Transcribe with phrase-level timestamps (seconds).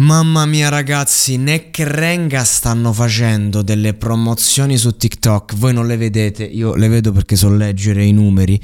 [0.00, 6.44] Mamma mia ragazzi, Neck Renga stanno facendo delle promozioni su TikTok, voi non le vedete,
[6.44, 8.60] io le vedo perché so leggere i numeri,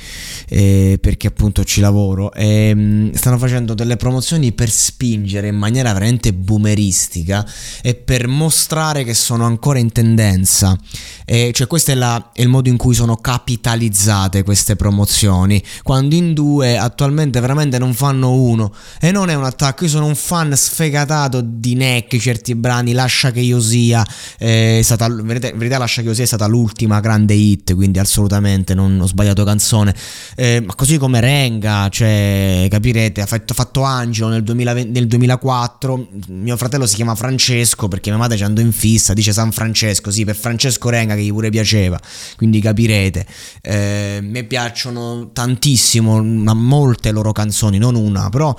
[0.49, 5.93] eh, perché appunto ci lavoro, e, mm, stanno facendo delle promozioni per spingere in maniera
[5.93, 7.45] veramente boomeristica
[7.83, 10.79] e per mostrare che sono ancora in tendenza.
[11.25, 16.15] E, cioè questo è, la, è il modo in cui sono capitalizzate queste promozioni, quando
[16.15, 18.73] in due attualmente veramente non fanno uno.
[19.01, 22.93] E non è un attacco, io sono un fan sfegatato ascoltato di Neck certi brani,
[22.93, 24.05] Lascia che io sia,
[24.39, 27.99] eh, è stata, in verità, Lascia che io sia è stata l'ultima grande hit, quindi
[27.99, 29.95] assolutamente non ho sbagliato canzone,
[30.37, 36.09] eh, ma così come Renga, cioè capirete, ha fatto, fatto Angelo nel, 2020, nel 2004,
[36.29, 40.11] mio fratello si chiama Francesco perché mia madre ci andò in fissa, dice San Francesco,
[40.11, 41.99] sì, per Francesco Renga che gli pure piaceva,
[42.37, 43.27] quindi capirete,
[43.63, 48.57] eh, mi piacciono tantissimo, molte loro canzoni, non una, però...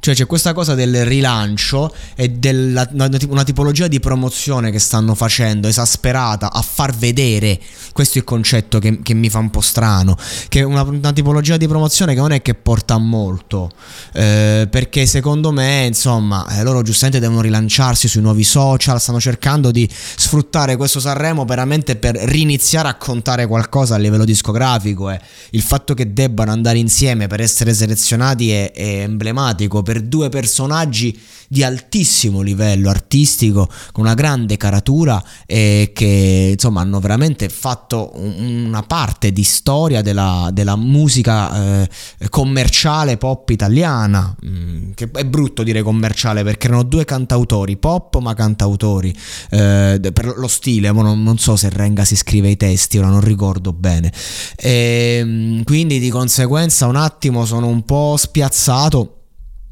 [0.00, 5.68] Cioè c'è questa cosa del rilancio e della, una tipologia di promozione che stanno facendo
[5.68, 7.58] esasperata a far vedere,
[7.92, 10.16] questo è il concetto che, che mi fa un po' strano,
[10.48, 13.70] che è una, una, tipologia di promozione che non è che porta a molto,
[14.12, 19.70] eh, perché secondo me insomma eh, loro giustamente devono rilanciarsi sui nuovi social, stanno cercando
[19.70, 25.62] di sfruttare questo Sanremo veramente per riniziare a contare qualcosa a livello discografico e il
[25.62, 31.62] fatto che debbano andare insieme per essere selezionati è, è emblematico per due personaggi di
[31.62, 39.32] altissimo livello artistico, con una grande caratura e che insomma hanno veramente fatto una parte
[39.32, 41.88] di storia della, della musica eh,
[42.28, 48.34] commerciale pop italiana, mm, che è brutto dire commerciale perché erano due cantautori, pop ma
[48.34, 49.10] cantautori,
[49.48, 53.22] eh, per lo stile, non, non, so se Renga si scrive i testi, ora non
[53.22, 54.12] ricordo bene,
[54.54, 59.14] e, ehm, quindi di conseguenza un attimo sono un po' spiazzato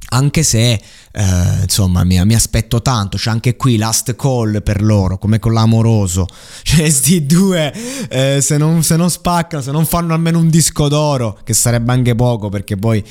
[0.08, 0.80] anche se
[1.12, 5.52] eh, insomma mi, mi, aspetto tanto c'è anche qui last call per loro come con
[5.52, 6.26] l'amoroso.
[6.62, 7.72] Cioè sti due
[8.08, 11.92] eh, se, non, se, non, spaccano se non fanno almeno un disco d'oro che sarebbe
[11.92, 13.02] anche poco perché poi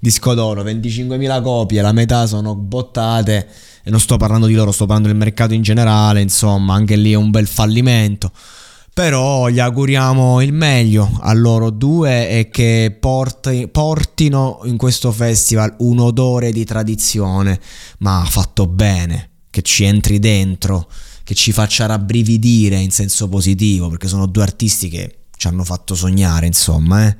[0.00, 3.48] disco d'oro 25.000 copie la metà sono bottate
[3.82, 7.12] e non sto parlando di loro sto parlando del mercato in generale insomma anche lì
[7.12, 8.30] è un bel fallimento
[8.94, 15.74] però gli auguriamo il meglio a loro due e che porti, portino in questo festival
[15.78, 17.60] un odore di tradizione,
[17.98, 20.88] ma fatto bene, che ci entri dentro,
[21.24, 25.96] che ci faccia rabbrividire in senso positivo, perché sono due artisti che ci hanno fatto
[25.96, 27.16] sognare, insomma, eh.